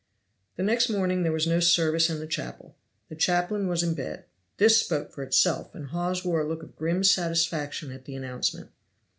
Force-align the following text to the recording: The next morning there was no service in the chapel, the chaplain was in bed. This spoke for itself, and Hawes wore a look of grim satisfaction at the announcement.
The 0.55 0.63
next 0.63 0.89
morning 0.89 1.21
there 1.21 1.31
was 1.31 1.45
no 1.45 1.59
service 1.59 2.09
in 2.09 2.17
the 2.17 2.25
chapel, 2.25 2.75
the 3.09 3.15
chaplain 3.15 3.67
was 3.67 3.83
in 3.83 3.93
bed. 3.93 4.25
This 4.57 4.79
spoke 4.79 5.11
for 5.11 5.21
itself, 5.21 5.75
and 5.75 5.89
Hawes 5.89 6.25
wore 6.25 6.41
a 6.41 6.47
look 6.47 6.63
of 6.63 6.75
grim 6.75 7.03
satisfaction 7.03 7.91
at 7.91 8.05
the 8.05 8.15
announcement. 8.15 8.71